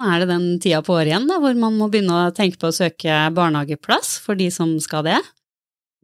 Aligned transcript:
er 0.00 0.22
det 0.22 0.30
den 0.30 0.46
tida 0.62 0.80
på 0.84 0.94
året 0.96 1.12
igjen 1.12 1.28
da, 1.28 1.36
hvor 1.42 1.56
man 1.58 1.76
må 1.76 1.90
begynne 1.92 2.16
å 2.16 2.34
tenke 2.36 2.60
på 2.60 2.70
å 2.70 2.74
søke 2.74 3.20
barnehageplass 3.36 4.16
for 4.24 4.38
de 4.38 4.48
som 4.52 4.72
skal 4.80 5.04
det. 5.08 5.18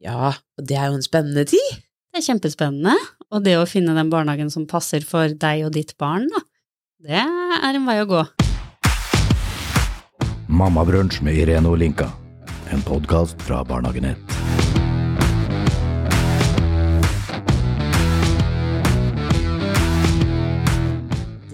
Ja, 0.03 0.35
og 0.37 0.69
det 0.69 0.77
er 0.77 0.91
jo 0.91 0.99
en 0.99 1.07
spennende 1.07 1.47
tid. 1.49 1.81
Det 2.13 2.21
er 2.21 2.27
kjempespennende. 2.29 2.97
Og 3.33 3.43
det 3.43 3.57
å 3.59 3.67
finne 3.69 3.97
den 3.97 4.13
barnehagen 4.13 4.53
som 4.53 4.69
passer 4.71 5.05
for 5.05 5.33
deg 5.33 5.65
og 5.67 5.75
ditt 5.75 5.97
barn, 6.01 6.29
da, 6.31 6.45
det 7.09 7.25
er 7.25 7.73
en 7.73 7.89
vei 7.89 7.99
å 8.05 8.09
gå. 8.11 8.23
Mammabrunsj 10.47 11.25
med 11.27 11.41
Irene 11.43 11.73
Olinka. 11.73 12.13
En 12.71 12.83
podkast 12.87 13.41
fra 13.47 13.65
Barnehagenett. 13.67 14.36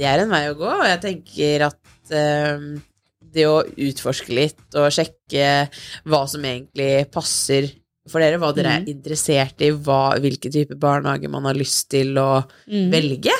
Det 0.03 0.09
er 0.11 0.25
en 0.25 0.33
vei 0.35 0.49
å 0.51 0.57
gå, 0.59 0.67
og 0.67 0.89
jeg 0.89 0.99
tenker 1.05 1.63
at 1.69 2.11
eh, 2.19 2.65
det 3.33 3.45
å 3.49 3.61
utforske 3.63 4.35
litt 4.35 4.75
og 4.81 4.91
sjekke 4.93 5.45
hva 6.11 6.25
som 6.29 6.43
egentlig 6.45 7.07
passer 7.15 7.71
for 8.11 8.19
dere, 8.19 8.41
hva 8.43 8.51
dere 8.53 8.73
er 8.81 8.89
interessert 8.91 9.63
i, 9.63 9.69
hva, 9.71 10.17
hvilken 10.21 10.51
type 10.53 10.75
barnehage 10.83 11.31
man 11.31 11.47
har 11.47 11.55
lyst 11.55 11.87
til 11.95 12.19
å 12.19 12.43
Mm. 12.67 12.91
velge. 12.91 13.37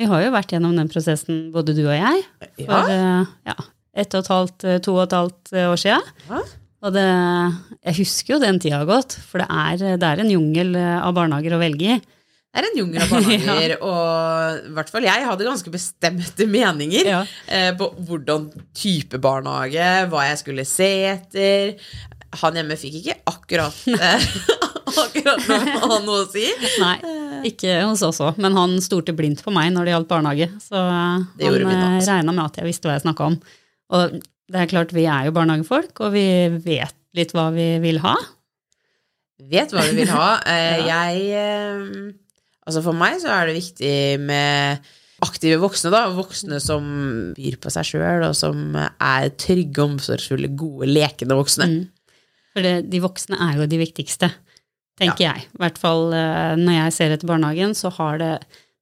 Vi 0.00 0.08
har 0.08 0.22
jo 0.24 0.30
vært 0.32 0.54
gjennom 0.56 0.72
den 0.80 0.88
prosessen, 0.88 1.42
både 1.52 1.74
du 1.76 1.82
og 1.84 1.92
jeg, 1.94 2.24
for 2.64 2.88
ja. 2.88 3.26
ja, 3.52 3.56
ett 3.94 4.16
og 4.16 4.24
et 4.24 4.32
halvt, 4.32 4.64
eh, 4.64 4.78
to 4.82 4.94
og 4.96 5.02
et 5.04 5.16
halvt 5.18 5.52
eh, 5.52 5.68
år 5.68 5.78
sia. 5.84 6.00
Ja. 6.30 6.40
Og 6.82 6.96
det, 6.96 7.04
jeg 7.84 7.98
husker 8.00 8.34
jo 8.34 8.40
den 8.42 8.58
tida 8.64 8.80
godt, 8.88 9.14
for 9.28 9.44
det 9.44 9.46
er, 9.52 9.98
det 10.00 10.08
er 10.08 10.24
en 10.24 10.32
jungel 10.32 10.72
eh, 10.74 10.96
av 11.04 11.12
barnehager 11.20 11.54
å 11.54 11.60
velge 11.60 11.98
i. 11.98 12.00
det 12.52 12.60
er 12.60 12.66
en 12.68 12.78
jungel 12.82 13.00
av 13.04 13.12
barnehager, 13.14 13.72
og 13.88 14.66
i 14.68 14.72
hvert 14.76 14.90
fall 14.92 15.06
jeg 15.06 15.24
hadde 15.28 15.46
ganske 15.48 15.72
bestemte 15.72 16.46
meninger 16.50 17.08
Ja. 17.08 17.20
eh, 17.48 17.70
på 17.78 17.88
hvordan 18.08 18.50
type 18.76 19.20
barnehage, 19.24 19.86
hva 20.12 20.26
jeg 20.28 20.40
skulle 20.42 20.66
se 20.68 20.90
etter. 21.14 21.72
Han 22.42 22.56
hjemme 22.56 22.76
fikk 22.80 22.98
ikke 23.00 23.16
akkurat, 23.32 23.78
eh, 23.96 24.26
akkurat 25.04 25.48
noe, 25.48 25.98
noe 26.04 26.20
å 26.26 26.28
si. 26.32 26.44
Nei, 26.82 26.96
ikke 27.48 27.78
hos 27.88 28.04
oss 28.04 28.20
òg, 28.24 28.36
men 28.40 28.56
han 28.56 28.76
stolte 28.84 29.16
blindt 29.16 29.40
på 29.44 29.52
meg 29.54 29.72
når 29.72 29.88
det 29.88 29.96
gjaldt 29.96 30.12
barnehage. 30.12 30.50
Så 30.60 30.76
eh, 30.76 31.24
Det 31.40 31.48
han 31.48 31.72
eh, 31.72 31.98
regna 32.04 32.36
med 32.36 32.44
at 32.50 32.60
jeg 32.60 32.68
visste 32.68 32.88
hva 32.88 32.98
jeg 32.98 33.06
snakka 33.06 33.30
om. 33.32 33.40
Og 33.96 34.18
det 34.52 34.60
er 34.60 34.68
klart, 34.68 34.92
vi 34.92 35.08
er 35.08 35.28
jo 35.30 35.34
barnehagefolk, 35.36 36.04
og 36.04 36.12
vi 36.12 36.26
vet 36.68 36.92
litt 37.16 37.32
hva 37.36 37.48
vi 37.52 37.70
vil 37.80 38.00
ha. 38.04 38.12
vet 39.52 39.72
hva 39.72 39.84
vi 39.88 39.96
vil 40.02 40.12
ha. 40.12 40.26
ja. 40.48 41.00
Jeg 41.08 41.24
eh, 41.36 42.12
Altså 42.68 42.82
for 42.84 42.96
meg 42.96 43.18
så 43.22 43.30
er 43.34 43.48
det 43.48 43.58
viktig 43.58 43.94
med 44.22 44.90
aktive 45.22 45.58
voksne, 45.62 45.92
da. 45.94 46.04
Voksne 46.14 46.58
som 46.62 46.86
byr 47.36 47.58
på 47.62 47.72
seg 47.74 47.88
sjøl, 47.88 48.26
og 48.26 48.36
som 48.38 48.76
er 48.76 49.30
trygge, 49.38 49.84
omsorgsfulle, 49.84 50.50
gode, 50.58 50.88
lekende 50.90 51.38
voksne. 51.38 51.68
Mm. 51.70 52.16
For 52.52 52.66
det, 52.66 52.74
de 52.92 53.00
voksne 53.02 53.38
er 53.40 53.60
jo 53.60 53.68
de 53.70 53.80
viktigste, 53.80 54.28
tenker 55.00 55.24
jeg. 55.28 55.46
I 55.46 55.62
hvert 55.62 55.80
fall 55.80 56.12
eh, 56.16 56.52
når 56.60 56.78
jeg 56.78 56.96
ser 56.98 57.14
etter 57.14 57.30
barnehagen, 57.30 57.74
så 57.78 57.92
har 57.96 58.20
det, 58.20 58.32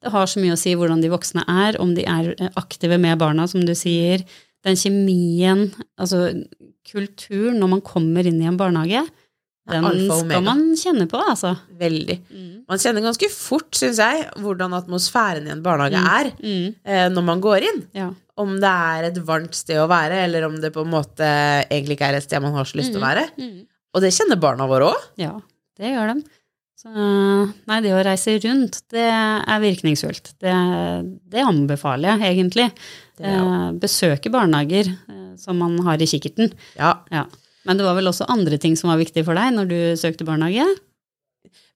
det 0.03 0.13
har 0.15 0.31
så 0.31 0.43
mye 0.43 0.57
å 0.57 0.61
si 0.61 0.75
hvordan 0.79 1.05
de 1.05 1.13
voksne 1.13 1.45
er, 1.47 1.79
om 1.83 1.95
de 1.97 2.07
er 2.09 2.33
eh, 2.37 2.53
aktive 2.61 2.99
med 3.01 3.21
barna, 3.21 3.47
som 3.51 3.65
du 3.67 3.75
sier. 3.79 4.25
Den 4.67 4.77
kjemien, 4.81 5.69
altså 6.01 6.29
kulturen 6.91 7.61
når 7.63 7.75
man 7.77 7.85
kommer 7.87 8.27
inn 8.27 8.41
i 8.43 8.49
en 8.51 8.59
barnehage, 8.61 9.05
den 9.69 9.85
skal 10.09 10.43
man 10.43 10.63
kjenne 10.75 11.07
på, 11.11 11.19
altså. 11.21 11.53
Veldig. 11.79 12.17
Man 12.71 12.79
kjenner 12.79 13.03
ganske 13.05 13.29
fort, 13.31 13.71
syns 13.77 13.99
jeg, 14.03 14.25
hvordan 14.41 14.73
atmosfæren 14.79 15.47
i 15.47 15.51
en 15.51 15.63
barnehage 15.63 16.01
er 16.01 16.31
Mm. 16.41 16.75
eh, 16.85 17.09
når 17.11 17.23
man 17.25 17.41
går 17.41 17.63
inn. 17.69 17.83
Ja. 17.95 18.11
Om 18.41 18.57
det 18.61 18.71
er 18.71 19.05
et 19.11 19.19
varmt 19.27 19.55
sted 19.55 19.77
å 19.77 19.87
være, 19.91 20.25
eller 20.25 20.47
om 20.47 20.57
det 20.61 20.73
på 20.73 20.81
en 20.85 20.91
måte 20.91 21.27
egentlig 21.69 21.99
ikke 21.99 22.09
er 22.09 22.15
et 22.17 22.23
sted 22.25 22.41
man 22.43 22.55
har 22.55 22.65
så 22.65 22.79
lyst 22.81 22.93
til 22.95 23.01
å 23.03 23.07
være. 23.07 23.29
Mm. 23.39 23.67
Og 23.95 24.01
det 24.01 24.13
kjenner 24.15 24.41
barna 24.41 24.67
våre 24.67 24.93
òg. 24.95 25.09
ja, 25.19 25.35
det 25.79 25.93
gjør 25.95 26.15
de. 26.15 26.23
Så 26.81 26.89
nei, 27.69 27.81
det 27.85 27.91
å 27.93 28.03
reise 28.03 28.39
rundt, 28.41 28.79
det 28.89 29.05
er 29.13 29.61
virkningsfullt. 29.61 30.33
Det, 30.41 30.55
det 31.29 31.43
anbefaler 31.45 32.17
jeg 32.17 32.39
egentlig. 32.39 32.71
Eh, 33.21 33.71
besøke 33.77 34.31
barnehager 34.33 34.89
eh, 34.89 35.37
som 35.37 35.59
man 35.61 35.77
har 35.85 36.01
i 36.01 36.07
kikkerten. 36.09 36.55
Ja. 36.79 36.95
Ja. 37.13 37.27
Men 37.69 37.77
det 37.77 37.85
var 37.85 37.97
vel 37.99 38.09
også 38.09 38.29
andre 38.33 38.57
ting 38.61 38.77
som 38.79 38.89
var 38.93 39.01
viktig 39.01 39.25
for 39.27 39.37
deg 39.37 39.53
når 39.57 39.69
du 39.71 39.79
søkte 40.01 40.25
barnehage? 40.29 40.65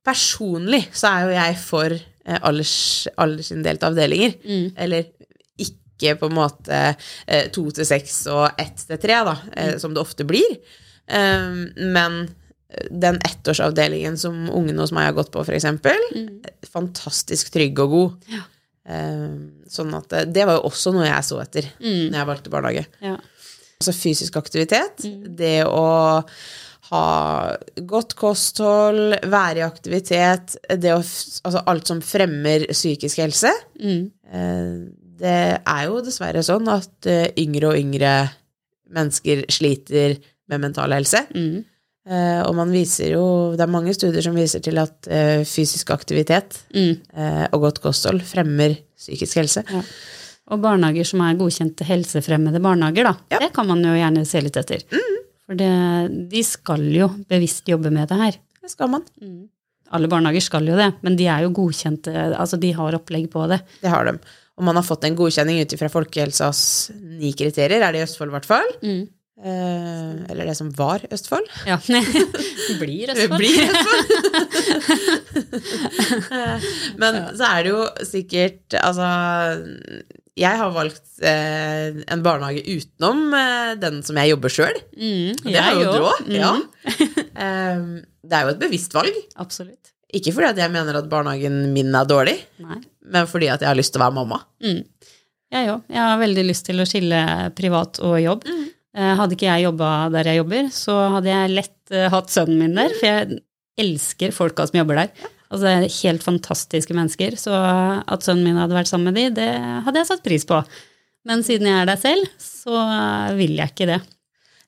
Personlig 0.04 0.82
så 0.92 1.10
er 1.10 1.26
jo 1.26 1.34
jeg 1.36 1.58
for 1.60 1.94
eh, 1.96 2.38
alders, 2.44 2.76
aldersinndelte 3.20 3.88
avdelinger. 3.88 4.34
Mm. 4.44 4.66
Eller 4.84 5.06
ikke 5.60 6.16
på 6.20 6.28
en 6.28 6.36
måte 6.36 6.80
eh, 7.26 7.46
to 7.54 7.66
til 7.72 7.88
seks 7.88 8.22
og 8.32 8.60
ett 8.60 8.84
til 8.88 9.00
tre, 9.00 9.20
da, 9.28 9.36
eh, 9.56 9.74
som 9.80 9.94
det 9.96 10.02
ofte 10.04 10.26
blir. 10.28 10.58
Um, 11.04 11.68
men 11.92 12.24
den 12.90 13.20
ettårsavdelingen 13.22 14.16
som 14.18 14.48
ungene 14.50 14.80
hos 14.82 14.92
meg 14.96 15.10
har 15.10 15.16
gått 15.18 15.30
på, 15.34 15.44
for 15.44 15.54
eksempel, 15.54 16.00
fantastisk 16.72 17.52
trygg 17.54 17.78
og 17.84 17.92
god. 17.92 18.32
Ja. 18.32 18.40
Um, 18.84 19.36
sånn 19.70 19.94
at 19.96 20.10
det, 20.12 20.24
det 20.36 20.44
var 20.48 20.58
jo 20.58 20.66
også 20.68 20.90
noe 20.92 21.06
jeg 21.06 21.24
så 21.24 21.38
etter 21.40 21.68
Mm. 21.78 22.10
når 22.10 22.18
jeg 22.18 22.28
valgte 22.32 22.52
barnehage. 22.52 22.84
Ja. 23.04 23.14
Altså 23.84 23.92
fysisk 24.00 24.36
aktivitet. 24.40 25.04
Mm. 25.04 25.36
Det 25.36 25.56
å 25.68 25.84
ha 26.90 27.04
godt 27.88 28.14
kosthold, 28.16 29.18
være 29.28 29.60
i 29.60 29.64
aktivitet, 29.66 30.56
det 30.80 30.92
å, 30.94 31.00
altså 31.00 31.62
alt 31.68 31.88
som 31.92 32.00
fremmer 32.04 32.64
psykisk 32.72 33.20
helse. 33.24 33.52
Mm. 33.80 34.04
Eh, 34.32 34.74
Det 35.14 35.60
er 35.62 35.82
jo 35.86 36.00
dessverre 36.02 36.42
sånn 36.42 36.66
at 36.72 37.06
eh, 37.06 37.28
yngre 37.38 37.68
og 37.70 37.78
yngre 37.78 38.14
mennesker 38.94 39.44
sliter 39.52 40.16
med 40.50 40.60
mental 40.64 40.92
helse. 40.92 41.22
Mm. 41.34 41.62
Uh, 42.04 42.42
Og 42.44 42.52
man 42.58 42.68
viser 42.68 43.14
jo 43.14 43.54
Det 43.56 43.62
er 43.64 43.70
mange 43.72 43.94
studier 43.96 44.20
som 44.20 44.34
viser 44.36 44.60
til 44.60 44.76
at 44.76 45.06
uh, 45.08 45.40
fysisk 45.48 45.88
aktivitet 45.94 46.58
Mm. 46.74 46.98
uh, 47.16 47.46
og 47.54 47.62
godt 47.62 47.80
kosthold 47.80 48.20
fremmer 48.28 48.74
psykisk 48.92 49.38
helse. 49.40 49.62
Ja. 49.64 49.80
Og 50.52 50.60
barnehager 50.60 51.06
som 51.08 51.22
er 51.24 51.38
godkjente 51.40 51.86
helsefremmede 51.88 52.60
barnehager, 52.60 53.04
da. 53.08 53.14
Ja. 53.32 53.38
Det 53.46 53.52
kan 53.56 53.66
man 53.70 53.80
jo 53.84 53.94
gjerne 53.96 54.26
se 54.28 54.42
litt 54.44 54.58
etter. 54.60 54.84
For 55.44 55.54
det, 55.56 55.72
de 56.32 56.42
skal 56.44 56.82
jo 56.92 57.08
bevisst 57.30 57.68
jobbe 57.68 57.90
med 57.94 58.08
det 58.10 58.18
her. 58.20 58.34
Det 58.60 58.70
skal 58.72 58.88
man. 58.92 59.02
Alle 59.94 60.08
barnehager 60.10 60.42
skal 60.44 60.68
jo 60.68 60.76
det, 60.78 60.90
men 61.04 61.16
de 61.16 61.26
er 61.32 61.40
jo 61.44 61.52
godkjente, 61.56 62.12
altså 62.32 62.56
de 62.60 62.70
har 62.76 62.96
opplegg 62.96 63.26
på 63.32 63.40
det. 63.50 63.58
Det 63.80 63.90
har 63.92 64.04
de. 64.08 64.14
Og 64.54 64.62
man 64.68 64.76
har 64.78 64.86
fått 64.86 65.04
en 65.08 65.18
godkjenning 65.18 65.56
ut 65.64 65.74
ifra 65.74 65.88
folkehelsas 65.92 66.58
ni 66.94 67.30
kriterier, 67.36 67.80
er 67.82 67.90
det 67.94 68.00
i 68.02 68.06
Østfold 68.06 68.30
i 68.32 68.36
hvert 68.36 68.48
fall. 68.48 68.70
Mm. 68.84 69.02
Eh, 69.44 70.12
eller 70.30 70.44
det 70.46 70.56
som 70.56 70.68
var 70.78 70.98
Østfold. 71.12 71.46
Ja. 71.66 71.78
Blir 72.80 73.10
Østfold. 73.12 73.38
blir 73.40 73.58
Østfold. 73.66 74.04
Men 77.02 77.12
så 77.34 77.44
er 77.50 77.58
det 77.66 77.70
jo 77.74 77.82
sikkert 78.06 78.62
Altså, 78.78 79.08
jeg 80.34 80.58
har 80.58 80.70
valgt 80.74 81.20
eh, 81.22 82.00
en 82.10 82.22
barnehage 82.24 82.64
utenom 82.66 83.34
eh, 83.38 83.72
den 83.78 84.00
som 84.06 84.18
jeg 84.18 84.32
jobber 84.32 84.50
sjøl. 84.52 84.78
Mm, 84.98 85.36
Det 85.44 85.58
er 85.60 85.78
jo 85.78 85.92
òg. 86.00 86.24
Mm. 86.26 86.36
Ja. 86.40 86.52
um, 87.78 87.90
det 88.28 88.38
er 88.38 88.48
jo 88.48 88.54
et 88.54 88.62
bevisst 88.64 88.96
valg. 88.96 89.14
Absolutt. 89.38 89.92
Ikke 90.14 90.34
fordi 90.34 90.52
at 90.52 90.60
jeg 90.62 90.70
mener 90.74 90.98
at 90.98 91.10
barnehagen 91.10 91.60
min 91.74 91.94
er 91.94 92.06
dårlig, 92.06 92.36
Nei. 92.62 92.80
men 93.14 93.26
fordi 93.30 93.48
at 93.50 93.62
jeg 93.62 93.70
har 93.70 93.78
lyst 93.78 93.94
til 93.94 94.02
å 94.02 94.06
være 94.06 94.16
mamma. 94.18 94.40
Mm. 94.62 94.82
Jeg 95.54 95.70
òg. 95.70 95.86
Jeg 95.90 96.02
har 96.02 96.20
veldig 96.22 96.44
lyst 96.48 96.66
til 96.66 96.82
å 96.82 96.86
skille 96.88 97.20
privat 97.58 97.98
og 98.02 98.18
jobb. 98.22 98.46
Mm. 98.46 98.64
Hadde 99.18 99.34
ikke 99.34 99.48
jeg 99.48 99.64
jobba 99.66 99.88
der 100.14 100.30
jeg 100.30 100.38
jobber, 100.38 100.68
så 100.74 100.94
hadde 101.16 101.30
jeg 101.32 101.54
lett 101.56 101.94
eh, 101.94 102.06
hatt 102.14 102.30
sønnen 102.30 102.60
min 102.62 102.76
der, 102.78 102.94
for 102.94 103.10
jeg 103.10 103.40
elsker 103.82 104.34
folka 104.34 104.66
som 104.70 104.78
jobber 104.78 105.02
der. 105.02 105.30
Altså, 105.50 105.62
det 105.66 105.74
er 105.74 105.98
helt 106.00 106.24
fantastiske 106.24 106.96
mennesker, 106.96 107.36
så 107.38 107.54
at 107.54 108.26
sønnen 108.26 108.46
min 108.46 108.58
hadde 108.58 108.76
vært 108.76 108.90
sammen 108.90 109.12
med 109.12 109.18
de, 109.18 109.28
det 109.36 109.50
hadde 109.86 110.00
jeg 110.00 110.10
satt 110.10 110.24
pris 110.24 110.46
på. 110.48 110.58
Men 111.28 111.44
siden 111.46 111.68
jeg 111.70 111.80
er 111.80 111.88
der 111.88 112.00
selv, 112.00 112.28
så 112.42 112.84
vil 113.38 113.56
jeg 113.56 113.72
ikke 113.72 113.88
det. 113.92 114.00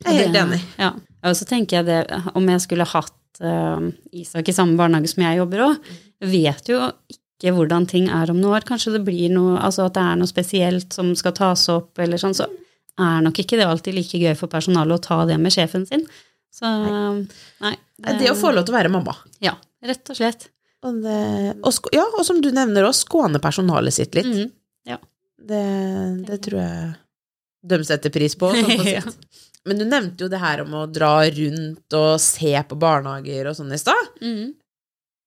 Jeg 0.04 0.08
er 0.12 0.18
helt 0.22 0.40
enig. 0.40 0.60
Ja. 0.80 0.92
Og 1.26 1.36
så 1.36 1.46
tenker 1.48 1.80
jeg 1.80 1.88
det, 1.88 2.00
om 2.36 2.48
jeg 2.52 2.62
skulle 2.64 2.86
hatt 2.88 3.40
uh, 3.42 3.88
Isak 4.14 4.48
i 4.48 4.54
samme 4.56 4.76
barnehage 4.78 5.10
som 5.12 5.24
jeg 5.24 5.40
jobber 5.40 5.64
òg, 5.66 5.90
vet 6.24 6.70
jo 6.70 6.80
ikke 7.12 7.52
hvordan 7.56 7.88
ting 7.90 8.06
er 8.12 8.32
om 8.32 8.38
noen 8.40 8.56
år. 8.56 8.68
Kanskje 8.68 8.94
det 8.94 9.02
blir 9.08 9.32
noe, 9.32 9.58
altså 9.60 9.88
at 9.88 9.96
det 9.96 10.04
er 10.04 10.20
noe 10.20 10.30
spesielt 10.30 10.96
som 10.96 11.12
skal 11.18 11.34
tas 11.36 11.66
opp, 11.72 11.92
eller 12.00 12.20
sånn, 12.20 12.36
så 12.36 12.48
er 12.96 13.24
nok 13.24 13.42
ikke 13.42 13.58
det 13.60 13.68
alltid 13.68 13.96
like 13.96 14.20
gøy 14.20 14.32
for 14.38 14.52
personalet 14.52 14.96
å 14.96 15.04
ta 15.04 15.18
det 15.28 15.36
med 15.40 15.52
sjefen 15.52 15.84
sin. 15.88 16.06
Så 16.54 16.68
nei. 16.70 17.74
Det 18.00 18.30
å 18.30 18.38
få 18.38 18.54
lov 18.56 18.64
til 18.64 18.72
å 18.72 18.78
være 18.78 18.92
mamma. 18.92 19.12
Ja, 19.44 19.58
rett 19.84 20.12
og 20.12 20.16
slett. 20.16 20.48
Og, 20.86 21.00
det, 21.02 21.20
og, 21.66 21.88
ja, 21.96 22.04
og 22.14 22.22
som 22.28 22.38
du 22.44 22.50
nevner 22.54 22.86
også, 22.86 23.06
skåne 23.08 23.40
personalet 23.42 23.96
sitt 23.96 24.14
litt. 24.18 24.28
Mm, 24.30 24.52
Ja. 24.92 25.00
Det, 25.46 25.64
det 26.26 26.38
tror 26.46 26.60
jeg 26.62 26.94
de 27.66 27.78
setter 27.86 28.12
pris 28.14 28.34
på. 28.38 28.52
Sånn 28.54 28.78
på 28.78 28.86
Ja. 28.96 29.02
Men 29.66 29.80
du 29.80 29.84
nevnte 29.88 30.22
jo 30.22 30.30
det 30.30 30.38
her 30.38 30.60
om 30.62 30.74
å 30.78 30.84
dra 30.86 31.16
rundt 31.26 31.94
og 31.98 32.20
se 32.22 32.52
på 32.70 32.76
barnehager 32.78 33.48
og 33.50 33.56
sånn 33.58 33.74
i 33.74 33.78
stad. 33.82 34.12
Mm. 34.22 34.54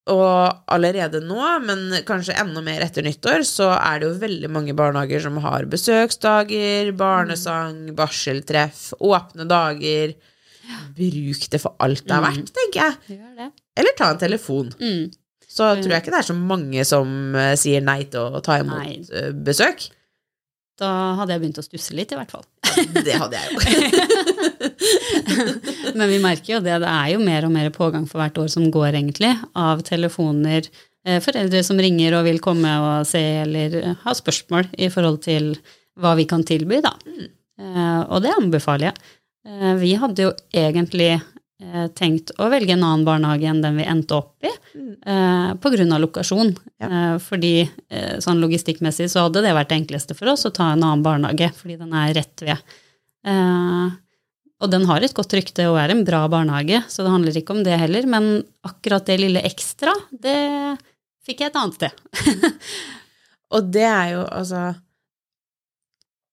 og 0.09 0.63
allerede 0.73 1.19
nå, 1.21 1.41
men 1.67 1.81
kanskje 2.07 2.33
enda 2.41 2.63
mer 2.65 2.81
etter 2.81 3.03
nyttår, 3.05 3.43
så 3.45 3.67
er 3.75 3.99
det 3.99 4.07
jo 4.07 4.15
veldig 4.23 4.49
mange 4.49 4.73
barnehager 4.73 5.21
som 5.21 5.35
har 5.43 5.67
besøksdager, 5.69 6.89
barnesang, 6.97 7.91
barseltreff, 7.99 8.87
åpne 8.99 9.45
dager. 9.51 10.15
Bruk 10.97 11.45
det 11.51 11.59
for 11.61 11.75
alt 11.83 12.07
det 12.07 12.15
er 12.15 12.25
verdt, 12.25 12.49
tenker 12.55 12.87
jeg. 12.87 13.51
Eller 13.77 13.95
ta 13.99 14.09
en 14.15 14.21
telefon. 14.23 14.71
Mm. 14.79 15.11
Så 15.49 15.65
tror 15.81 15.89
jeg 15.95 16.03
ikke 16.03 16.13
det 16.13 16.19
er 16.21 16.27
så 16.29 16.35
mange 16.37 16.83
som 16.85 17.35
eh, 17.35 17.55
sier 17.57 17.81
nei 17.81 18.03
til 18.11 18.35
å 18.37 18.41
ta 18.45 18.59
imot 18.61 18.83
Nei. 18.83 18.99
eh, 19.17 19.31
besøk. 19.33 19.87
Da 20.79 20.89
hadde 21.17 21.33
jeg 21.35 21.41
begynt 21.41 21.57
å 21.59 21.65
stusse 21.65 21.95
litt, 21.97 22.13
i 22.13 22.19
hvert 22.19 22.31
fall. 22.31 22.45
Det 23.03 23.15
hadde 23.19 23.35
jeg 23.35 23.51
jo. 23.51 23.59
Men 25.97 26.05
vi 26.11 26.19
merker 26.23 26.53
jo 26.55 26.59
det. 26.63 26.77
Det 26.83 26.91
er 26.91 27.09
jo 27.15 27.19
mer 27.23 27.47
og 27.47 27.51
mer 27.51 27.67
pågang 27.75 28.05
for 28.07 28.21
hvert 28.21 28.37
år 28.39 28.47
som 28.53 28.69
går, 28.71 28.93
egentlig, 29.01 29.33
av 29.59 29.81
telefoner. 29.87 30.69
eh, 31.05 31.19
Foreldre 31.23 31.63
som 31.65 31.79
ringer 31.81 32.15
og 32.19 32.25
vil 32.29 32.39
komme 32.43 32.71
og 32.85 33.07
se 33.09 33.21
eller 33.43 33.79
ha 34.05 34.15
spørsmål 34.15 34.69
i 34.77 34.87
forhold 34.93 35.19
til 35.25 35.53
hva 35.99 36.13
vi 36.15 36.25
kan 36.29 36.45
tilby, 36.47 36.79
da. 36.85 36.93
Eh, 37.59 38.01
Og 38.07 38.21
det 38.23 38.31
anbefaler 38.37 38.91
jeg. 38.91 39.15
Vi 39.79 39.93
hadde 39.97 40.23
jo 40.27 40.31
egentlig 40.53 41.13
tenkt 41.95 42.31
å 42.39 42.47
velge 42.51 42.71
en 42.71 42.83
annen 42.87 43.05
barnehage 43.07 43.47
enn 43.51 43.61
den 43.63 43.79
vi 43.81 43.87
endte 43.91 44.15
opp 44.15 44.45
i, 44.47 44.51
eh, 44.79 45.49
på 45.59 45.71
grunn 45.73 45.91
av 45.91 45.99
lokasjon. 46.05 46.53
Eh, 46.79 47.15
Fordi 47.19 47.53
eh, 47.89 48.19
sånn 48.23 48.39
logistikkmessig 48.39 49.09
så 49.11 49.25
hadde 49.25 49.43
det 49.43 49.55
vært 49.57 49.73
det 49.73 49.81
enkleste 49.81 50.15
for 50.15 50.31
oss 50.31 50.47
å 50.47 50.53
ta 50.55 50.71
en 50.71 50.83
annen 50.85 51.03
barnehage, 51.03 51.51
fordi 51.57 51.75
den 51.81 51.91
er 51.91 52.13
rett 52.15 52.45
ved. 52.45 52.77
Eh, 53.27 53.97
og 54.59 54.71
den 54.71 54.87
har 54.87 55.03
et 55.03 55.15
godt 55.15 55.35
rykte 55.35 55.67
og 55.71 55.79
er 55.79 55.91
en 55.93 56.05
bra 56.07 56.25
barnehage, 56.31 56.81
så 56.91 57.03
det 57.03 57.11
handler 57.13 57.39
ikke 57.39 57.55
om 57.55 57.63
det 57.67 57.79
heller. 57.79 58.07
Men 58.07 58.31
akkurat 58.67 59.07
det 59.07 59.19
lille 59.19 59.43
ekstra, 59.47 59.93
det 60.11 60.39
fikk 61.27 61.43
jeg 61.43 61.51
et 61.51 61.59
annet 61.59 61.79
sted. 61.79 62.55
Og 63.49 63.65
det 63.73 63.81
er 63.81 64.11
jo 64.13 64.23
altså 64.29 64.75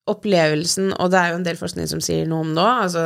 Opplevelsen, 0.06 0.92
og 1.00 1.08
det 1.10 1.18
er 1.18 1.30
jo 1.32 1.38
en 1.40 1.46
del 1.46 1.56
forskning 1.58 1.88
som 1.90 2.02
sier 2.04 2.28
noe 2.30 2.44
om 2.44 2.50
det, 2.54 2.66
altså 2.84 3.04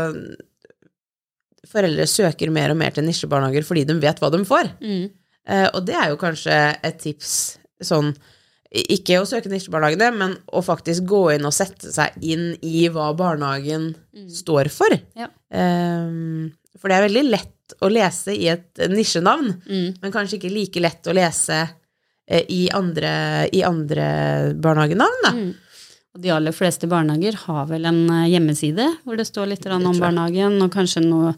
Foreldre 1.71 2.07
søker 2.11 2.51
mer 2.51 2.73
og 2.75 2.79
mer 2.81 2.91
til 2.97 3.05
nisjebarnehager 3.07 3.67
fordi 3.69 3.85
de 3.87 3.95
vet 4.03 4.19
hva 4.23 4.31
de 4.35 4.43
får. 4.49 4.73
Eh, 4.83 5.69
og 5.75 5.85
det 5.87 5.95
er 5.97 6.11
jo 6.13 6.19
kanskje 6.21 6.57
et 6.85 6.99
tips 7.03 7.33
sånn 7.83 8.13
Ikke 8.71 9.17
å 9.19 9.25
søke 9.27 9.51
nisjebarnehagene, 9.51 10.09
men 10.15 10.35
å 10.55 10.61
faktisk 10.63 11.03
gå 11.11 11.23
inn 11.35 11.47
og 11.49 11.55
sette 11.57 11.91
seg 11.91 12.15
inn 12.23 12.53
i 12.63 12.85
hva 12.93 13.09
barnehagen 13.19 13.89
står 14.31 14.69
for. 14.71 14.95
Ja. 15.19 15.27
Eh, 15.51 16.13
for 16.79 16.87
det 16.93 16.99
er 17.01 17.07
veldig 17.09 17.25
lett 17.33 17.75
å 17.83 17.89
lese 17.91 18.31
i 18.35 18.47
et 18.53 18.79
nisjenavn, 18.91 19.57
Mm. 19.67 19.97
men 20.03 20.13
kanskje 20.15 20.39
ikke 20.39 20.53
like 20.55 20.81
lett 20.81 21.03
å 21.11 21.15
lese 21.19 21.59
eh, 22.29 22.45
i 22.49 22.69
andre, 22.71 23.49
i 23.53 23.65
andre 23.67 24.55
barnehagenavn. 24.55 25.19
Da. 25.27 25.33
Mm. 25.35 25.51
Og 26.15 26.23
de 26.23 26.31
aller 26.31 26.53
fleste 26.55 26.87
barnehager 26.91 27.35
har 27.49 27.67
vel 27.67 27.87
en 27.91 28.05
eh, 28.21 28.29
hjemmeside 28.37 28.87
hvor 29.05 29.17
det 29.19 29.27
står 29.27 29.51
litt 29.51 29.67
om 29.67 29.83
barnehagen, 29.99 30.61
og 30.63 30.71
kanskje 30.71 31.03
noen 31.09 31.35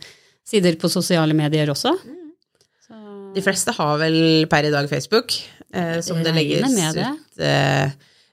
sider 0.48 0.76
på 0.80 0.90
sosiale 0.90 1.34
medier 1.36 1.70
også. 1.72 1.92
Så, 2.86 2.96
De 3.34 3.42
fleste 3.44 3.72
har 3.76 3.98
vel 4.02 4.46
per 4.50 4.68
i 4.68 4.72
dag 4.74 4.88
Facebook, 4.90 5.32
eh, 5.72 6.00
som 6.04 6.22
det 6.22 6.34
legges 6.34 6.74
det. 6.94 7.06
ut, 7.06 7.38
eh, 7.40 7.90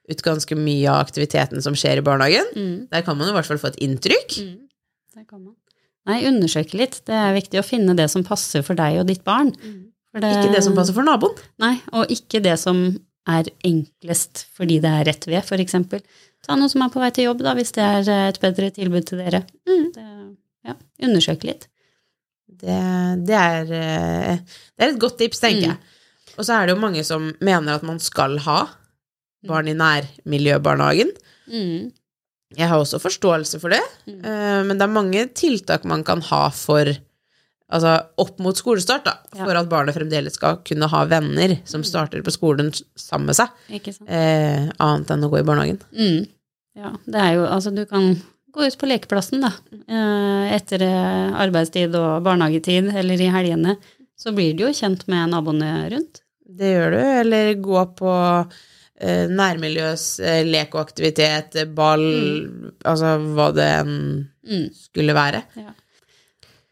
ut 0.10 0.22
ganske 0.26 0.56
mye 0.58 0.90
av 0.90 1.06
aktiviteten 1.06 1.62
som 1.62 1.74
skjer 1.78 1.98
i 2.02 2.06
barnehagen. 2.06 2.46
mm, 2.56 2.90
Der 2.92 3.02
kan 3.06 3.18
man 3.18 3.30
i 3.30 3.32
hvert 3.34 3.46
fall 3.46 3.58
få 3.62 3.68
et 3.74 3.80
inntrykk. 3.86 4.40
mm, 4.42 4.58
Der 5.16 5.24
kan 5.26 5.44
man. 5.44 5.56
Nei, 6.08 6.24
undersøke 6.26 6.74
litt. 6.74 7.02
Det 7.06 7.14
er 7.14 7.36
viktig 7.36 7.60
å 7.60 7.66
finne 7.66 7.96
det 7.96 8.10
som 8.10 8.24
passer 8.24 8.64
for 8.64 8.74
deg 8.74 9.00
og 9.00 9.06
ditt 9.08 9.24
barn. 9.24 9.54
For 10.12 10.20
det- 10.20 10.32
Ikke 10.38 10.56
det 10.56 10.64
som 10.64 10.74
passer 10.76 10.94
for 10.94 11.04
naboen. 11.04 11.38
Nei, 11.60 11.80
og 11.94 12.08
ikke 12.10 12.42
det 12.42 12.58
som 12.58 12.98
er 13.28 13.44
enklest 13.64 14.46
fordi 14.58 14.80
det 14.82 14.90
er 14.90 15.04
rett 15.06 15.26
ved, 15.28 15.44
eksempel. 15.44 16.02
Ta 16.42 16.56
noen 16.56 16.70
som 16.70 16.82
er 16.82 16.90
på 16.90 17.00
vei 17.00 17.12
til 17.12 17.26
jobb, 17.26 17.44
da, 17.44 17.54
hvis 17.54 17.72
det 17.74 17.84
er 17.84 18.10
eh, 18.10 18.30
et 18.30 18.40
bedre 18.40 18.72
tilbud 18.72 19.06
til 19.06 19.20
dere. 19.20 19.44
Det, 19.66 20.38
ja, 20.66 20.74
undersøk 21.04 21.44
litt. 21.44 21.68
Det, 22.50 23.26
det, 23.28 23.36
er, 23.38 23.70
eh, 23.72 24.38
det 24.78 24.86
er 24.86 24.94
et 24.94 25.00
godt 25.00 25.18
tips, 25.22 25.40
tenker 25.40 25.68
Mm. 25.68 25.70
jeg. 25.70 25.78
Og 26.40 26.46
så 26.48 26.56
er 26.56 26.66
det 26.68 26.76
jo 26.76 26.82
mange 26.82 27.04
som 27.06 27.34
mener 27.42 27.76
at 27.76 27.84
man 27.84 28.00
skal 28.00 28.38
ha 28.40 28.68
barn 29.48 29.68
i 29.68 29.74
nærmiljøbarnehagen. 29.78 31.12
Mm. 31.52 31.92
Jeg 32.58 32.68
har 32.68 32.80
også 32.82 33.00
forståelse 33.00 33.60
for 33.62 33.70
det, 33.70 33.82
Mm. 34.08 34.26
eh, 34.26 34.64
men 34.64 34.78
det 34.78 34.82
er 34.82 34.88
mange 34.94 35.26
tiltak 35.34 35.84
man 35.86 36.04
kan 36.04 36.22
ha 36.22 36.50
for 36.50 36.86
Altså 37.72 38.04
opp 38.18 38.40
mot 38.40 38.56
skolestart, 38.58 39.04
da, 39.06 39.12
Ja. 39.38 39.46
for 39.46 39.52
at 39.56 39.70
barnet 39.70 39.94
fremdeles 39.94 40.34
skal 40.34 40.56
kunne 40.66 40.88
ha 40.90 41.06
venner 41.06 41.60
som 41.66 41.84
starter 41.84 42.24
på 42.24 42.32
skolen 42.34 42.72
sammen 42.98 43.28
med 43.28 43.36
seg, 43.36 43.48
eh, 44.08 44.72
annet 44.80 45.08
enn 45.12 45.22
å 45.24 45.30
gå 45.30 45.38
i 45.38 45.44
barnehagen. 45.44 45.80
Mm. 45.94 46.28
Ja, 46.76 46.90
det 47.06 47.14
er 47.22 47.34
jo 47.36 47.46
Altså, 47.46 47.70
du 47.76 47.86
kan 47.86 48.20
gå 48.54 48.66
ut 48.68 48.78
på 48.82 48.88
lekeplassen, 48.90 49.42
da. 49.46 49.52
Eh, 49.90 50.56
Etter 50.58 50.82
eh, 50.86 51.36
arbeidstid 51.44 51.94
og 52.00 52.24
barnehagetid, 52.26 52.90
eller 52.98 53.22
i 53.22 53.30
helgene. 53.34 53.78
Så 54.20 54.34
blir 54.36 54.56
du 54.58 54.66
jo 54.68 54.74
kjent 54.76 55.06
med 55.12 55.32
naboene 55.32 55.70
rundt. 55.94 56.22
Det 56.50 56.74
gjør 56.74 56.96
du, 56.96 57.02
eller 57.22 57.52
gå 57.64 57.84
på 58.00 58.14
eh, 59.00 59.28
nærmiljøs 59.32 60.08
lek 60.50 60.74
og 60.76 60.82
aktivitet, 60.88 61.60
ball, 61.78 62.02
ball, 62.10 62.74
altså 62.96 63.14
hva 63.36 63.52
det 63.56 63.70
enn 63.84 63.96
Mm. 64.50 64.66
skulle 64.74 65.14
være. 65.14 65.44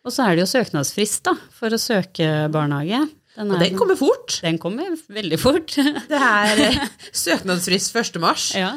Og 0.08 0.10
så 0.10 0.24
er 0.26 0.34
det 0.38 0.42
jo 0.48 0.50
søknadsfrist, 0.50 1.20
da, 1.28 1.36
for 1.54 1.70
å 1.70 1.78
søke 1.78 2.48
barnehage. 2.50 3.04
Den, 3.38 3.52
Og 3.54 3.60
den 3.62 3.76
kommer 3.78 3.96
fort. 4.00 4.40
den 4.42 4.58
kommer 4.58 4.96
veldig 5.14 5.38
fort. 5.38 5.76
Det 5.78 6.18
er 6.18 6.88
søknadsfrist 7.14 7.94
1. 8.02 8.18
mars 8.24 8.48
ja. 8.58 8.72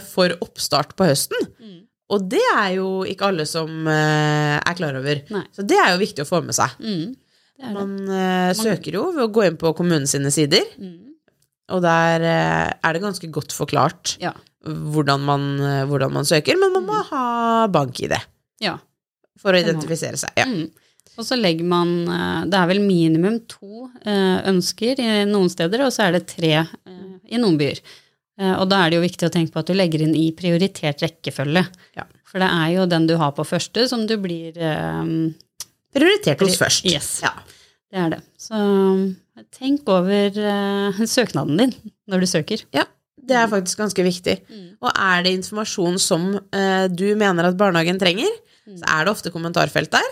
for 0.00 0.32
oppstart 0.40 0.94
på 0.96 1.04
høsten. 1.10 1.44
Mm. 1.60 1.82
Og 2.08 2.24
det 2.32 2.40
er 2.56 2.70
jo 2.78 3.02
ikke 3.04 3.26
alle 3.28 3.44
som 3.48 3.68
eh, 3.92 4.56
er 4.56 4.76
klar 4.78 4.96
over. 4.96 5.18
Nei. 5.34 5.42
Så 5.52 5.64
det 5.68 5.76
er 5.76 5.90
jo 5.92 5.98
viktig 6.00 6.24
å 6.24 6.28
få 6.28 6.40
med 6.46 6.56
seg. 6.56 6.72
Mm. 6.80 7.10
Det 7.58 7.66
det. 7.66 7.72
Man 7.74 7.92
eh, 8.08 8.52
søker 8.56 8.96
jo 8.96 9.02
ved 9.12 9.24
å 9.26 9.32
gå 9.34 9.44
inn 9.48 9.58
på 9.60 9.74
kommunens 9.76 10.14
sider, 10.32 10.64
Mm. 10.78 10.96
og 11.74 11.82
der 11.84 12.24
eh, 12.24 12.72
er 12.80 12.92
det 12.96 13.02
ganske 13.02 13.28
godt 13.34 13.52
forklart 13.52 14.14
Ja. 14.22 14.32
hvordan 14.64 15.20
man, 15.26 15.44
hvordan 15.90 16.12
man 16.16 16.24
søker, 16.24 16.56
men 16.56 16.72
man 16.72 16.86
må 16.88 17.02
ha 17.10 17.66
bank-ID 17.68 18.14
ja. 18.64 18.78
for 19.38 19.52
å 19.52 19.58
man. 19.60 19.66
identifisere 19.68 20.16
seg. 20.16 20.32
Ja. 20.38 20.46
Mm. 20.48 20.70
Og 21.18 21.26
så 21.26 21.34
legger 21.34 21.66
man 21.66 21.90
Det 22.46 22.54
er 22.54 22.66
vel 22.70 22.78
minimum 22.80 23.40
to 23.50 23.88
ønsker 24.46 25.00
i 25.02 25.24
noen 25.26 25.50
steder, 25.50 25.82
og 25.84 25.90
så 25.92 26.06
er 26.06 26.12
det 26.14 26.28
tre 26.30 26.52
i 27.28 27.36
noen 27.42 27.58
byer. 27.58 27.80
Eh, 28.38 28.54
Og 28.60 28.68
da 28.70 28.84
er 28.84 28.90
det 28.90 28.98
jo 29.00 29.04
viktig 29.06 29.28
å 29.28 29.32
tenke 29.34 29.52
på 29.54 29.62
at 29.62 29.70
du 29.70 29.74
legger 29.76 30.04
inn 30.06 30.14
i 30.16 30.28
prioritert 30.36 31.02
rekkefølge. 31.04 31.64
Ja. 31.98 32.06
For 32.28 32.42
det 32.42 32.48
er 32.52 32.68
jo 32.76 32.86
den 32.90 33.06
du 33.08 33.16
har 33.20 33.32
på 33.36 33.44
første, 33.48 33.86
som 33.88 34.04
du 34.06 34.16
blir 34.20 34.56
um, 34.60 35.34
Prioritert 35.96 36.42
hos 36.44 36.58
først. 36.60 36.84
Yes. 36.86 37.22
Ja. 37.24 37.32
Det 37.88 37.96
er 38.02 38.10
det. 38.12 38.20
Så 38.36 38.58
eh, 38.58 39.44
tenk 39.56 39.88
over 39.88 40.36
uh, 40.36 41.02
søknaden 41.16 41.56
din 41.62 41.72
når 42.08 42.24
du 42.24 42.26
søker. 42.28 42.62
ja, 42.76 42.84
det 43.28 43.36
er 43.36 43.48
faktisk 43.52 43.80
ganske 43.80 44.04
viktig. 44.04 44.34
Og 44.80 44.88
er 44.92 45.24
det 45.24 45.32
informasjon 45.36 45.98
som 46.00 46.28
uh, 46.36 46.84
du 46.88 47.08
mener 47.20 47.48
at 47.48 47.56
barnehagen 47.60 47.98
trenger, 48.00 48.28
så 48.68 48.84
er 48.92 49.04
det 49.04 49.12
ofte 49.14 49.32
kommentarfelt 49.32 49.88
der. 49.94 50.08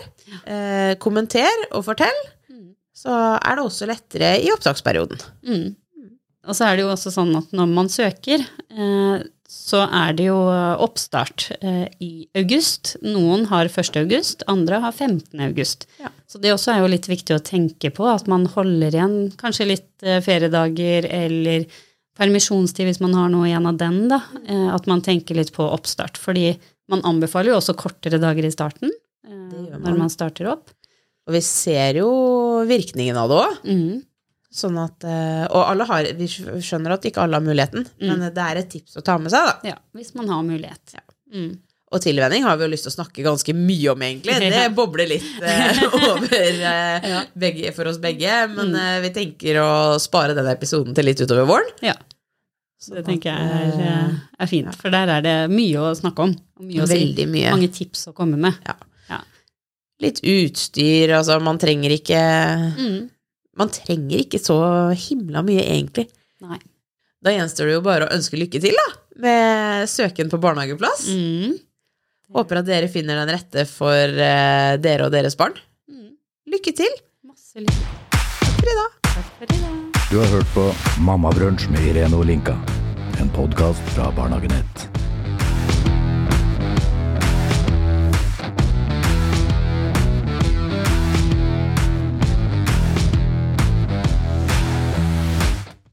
Eh, 0.49 0.93
kommenter 0.97 1.67
og 1.77 1.83
fortell, 1.85 2.15
så 2.97 3.13
er 3.37 3.53
det 3.59 3.63
også 3.67 3.85
lettere 3.85 4.31
i 4.41 4.49
opptaksperioden. 4.49 5.19
Mm. 5.45 5.67
Og 6.47 6.55
så 6.55 6.67
er 6.67 6.77
det 6.77 6.85
jo 6.85 6.91
også 6.93 7.11
sånn 7.13 7.33
at 7.39 7.51
når 7.55 7.73
man 7.73 7.89
søker, 7.91 8.43
eh, 8.71 9.25
så 9.47 9.81
er 9.85 10.15
det 10.15 10.27
jo 10.27 10.37
oppstart 10.83 11.49
eh, 11.59 11.87
i 12.03 12.11
august. 12.39 12.95
Noen 13.03 13.47
har 13.51 13.67
1. 13.67 13.99
august, 13.99 14.45
andre 14.51 14.79
har 14.83 14.95
15. 14.95 15.39
august. 15.43 15.87
Ja. 16.01 16.11
Så 16.27 16.39
det 16.43 16.53
også 16.53 16.73
er 16.73 16.83
jo 16.83 16.91
litt 16.91 17.09
viktig 17.11 17.35
å 17.35 17.43
tenke 17.43 17.91
på, 17.95 18.07
at 18.11 18.29
man 18.31 18.47
holder 18.53 18.95
igjen 18.95 19.17
kanskje 19.39 19.69
litt 19.73 20.07
eh, 20.07 20.21
feriedager 20.23 21.07
eller 21.09 21.67
permisjonstid 22.17 22.87
hvis 22.89 23.03
man 23.03 23.13
har 23.13 23.29
noe 23.29 23.45
igjen 23.49 23.67
av 23.69 23.75
den, 23.77 23.99
da. 24.09 24.17
At 24.73 24.87
man 24.89 25.03
tenker 25.05 25.37
litt 25.37 25.51
på 25.53 25.61
oppstart. 25.69 26.15
Fordi 26.17 26.55
man 26.89 27.03
anbefaler 27.05 27.51
jo 27.51 27.59
også 27.59 27.75
kortere 27.77 28.17
dager 28.17 28.47
i 28.47 28.49
starten 28.49 28.89
man. 28.89 29.75
når 29.83 29.99
man 29.99 30.09
starter 30.09 30.49
opp. 30.49 30.71
Og 31.27 31.35
vi 31.35 31.43
ser 31.45 31.99
jo 31.99 32.09
virkningen 32.65 33.19
av 33.21 33.29
det 33.29 33.37
òg. 33.37 33.59
Mm. 33.69 33.91
Sånn 34.57 34.77
at, 34.81 35.03
eh, 35.05 35.43
og 35.53 35.61
alle 35.67 35.85
har, 35.85 36.07
vi 36.17 36.25
skjønner 36.31 36.95
at 36.95 37.03
ikke 37.05 37.21
alle 37.21 37.37
har 37.37 37.45
muligheten, 37.45 37.83
men 38.01 38.23
det 38.33 38.41
er 38.41 38.63
et 38.63 38.69
tips 38.73 38.97
å 38.97 39.03
ta 39.05 39.19
med 39.21 39.29
seg. 39.29 39.45
da. 39.45 39.71
Ja, 39.75 39.77
hvis 39.93 40.15
man 40.17 40.31
har 40.33 40.41
mulighet. 40.47 40.95
Mm. 41.29 41.51
Og 41.93 42.01
tilvenning 42.03 42.43
har 42.43 42.57
vi 42.59 42.65
jo 42.65 42.71
lyst 42.73 42.83
til 42.87 42.91
å 42.91 42.95
snakke 42.97 43.23
ganske 43.23 43.53
mye 43.55 43.91
om, 43.93 44.01
egentlig. 44.03 44.33
Det 44.55 44.63
bobler 44.75 45.07
litt 45.13 45.43
eh, 45.45 45.83
over 46.09 46.63
eh, 46.71 47.19
begge, 47.37 47.71
for 47.77 47.87
oss 47.91 47.99
begge, 48.03 48.33
men 48.55 48.73
eh, 48.75 48.97
vi 49.05 49.11
tenker 49.15 49.59
å 49.61 49.69
spare 50.01 50.33
den 50.35 50.49
episoden 50.51 50.97
til 50.97 51.05
litt 51.07 51.21
utover 51.21 51.45
våren. 51.47 51.69
Ja. 51.85 51.93
Så 52.81 52.93
det 52.97 53.05
tenker 53.07 53.31
jeg 53.31 53.61
er, 53.61 53.77
eh, 53.91 54.17
er 54.41 54.49
fint, 54.51 54.73
for 54.77 54.93
der 54.93 55.09
er 55.15 55.23
det 55.25 55.35
mye 55.53 55.85
å 55.85 55.93
snakke 55.97 56.25
om. 56.27 56.33
Mye 56.65 56.81
å 56.83 56.89
si. 56.89 56.99
Mye. 57.29 57.53
Mange 57.53 57.69
tips 57.73 58.09
å 58.09 58.13
komme 58.17 58.37
med. 58.41 58.57
Ja. 58.67 58.75
Ja. 59.13 59.21
Litt 60.03 60.19
utstyr, 60.25 61.13
altså 61.21 61.37
man 61.41 61.61
trenger 61.61 61.93
ikke 61.95 62.19
Mm. 62.77 62.97
Man 63.57 63.71
trenger 63.73 64.21
ikke 64.21 64.39
så 64.41 64.57
himla 64.93 65.41
mye, 65.45 65.63
egentlig. 65.65 66.07
Nei. 66.45 66.59
Da 67.25 67.33
gjenstår 67.33 67.69
det 67.69 67.77
jo 67.79 67.85
bare 67.85 68.05
å 68.05 68.13
ønske 68.13 68.37
lykke 68.37 68.61
til, 68.61 68.77
da, 68.77 68.87
med 69.23 69.89
søken 69.89 70.29
på 70.29 70.39
barnehageplass. 70.41 71.07
Mm. 71.09 71.57
Håper 72.37 72.61
at 72.61 72.67
dere 72.67 72.89
finner 72.91 73.21
den 73.21 73.31
rette 73.33 73.63
for 73.69 73.95
eh, 74.21 74.73
dere 74.83 75.07
og 75.07 75.13
deres 75.15 75.37
barn. 75.39 75.57
Mm. 75.89 76.11
Lykke 76.53 76.75
til! 76.77 76.99
Masse 77.25 77.63
lykke. 77.63 77.95
Takk 78.13 78.59
for 78.59 78.69
i 78.69 78.77
dag. 78.81 78.99
Takk 79.09 79.31
for 79.39 79.55
i 79.55 79.61
dag. 79.63 80.03
Du 80.11 80.19
har 80.21 80.29
hørt 80.35 80.53
på 80.55 80.67
Mammabrunsj 81.07 81.71
med 81.73 81.89
Irene 81.89 82.19
Olinka. 82.19 82.55
En 83.17 83.33
podkast 83.33 83.95
fra 83.95 84.11
Barnehagenett. 84.15 84.96